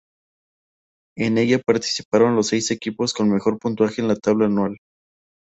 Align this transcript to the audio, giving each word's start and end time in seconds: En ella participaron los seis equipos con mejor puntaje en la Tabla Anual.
En 1.15 1.37
ella 1.37 1.59
participaron 1.63 2.35
los 2.35 2.47
seis 2.47 2.71
equipos 2.71 3.13
con 3.13 3.29
mejor 3.29 3.59
puntaje 3.59 4.01
en 4.01 4.07
la 4.07 4.15
Tabla 4.15 4.47
Anual. 4.47 4.77